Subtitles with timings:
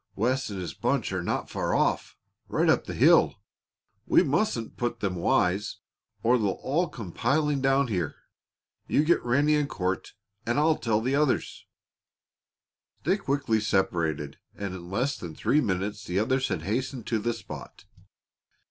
[0.15, 2.17] "Wes and his bunch are not far off
[2.47, 3.35] right up the hill:
[4.07, 5.77] we mustn't put them wise,
[6.23, 8.15] or they'll all come piling down here.
[8.87, 11.67] You get Ranny and Court, and I'll tell the others."
[13.03, 17.31] They quickly separated, and in less than three minutes the others had hastened to the
[17.35, 17.85] spot.